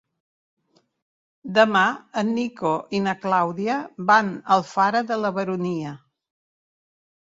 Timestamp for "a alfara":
4.39-5.03